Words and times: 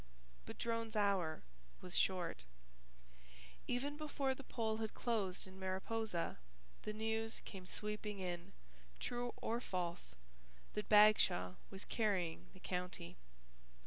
But 0.47 0.57
Drone's 0.57 0.95
hour 0.95 1.43
was 1.79 1.95
short. 1.95 2.43
Even 3.67 3.97
before 3.97 4.33
the 4.33 4.43
poll 4.43 4.77
had 4.77 4.95
closed 4.95 5.45
in 5.45 5.59
Mariposa, 5.59 6.39
the 6.81 6.91
news 6.91 7.39
came 7.45 7.67
sweeping 7.67 8.17
in, 8.17 8.51
true 8.99 9.31
or 9.37 9.61
false, 9.61 10.15
that 10.73 10.89
Bagshaw 10.89 11.53
was 11.69 11.85
carrying 11.85 12.47
the 12.55 12.59
county. 12.59 13.15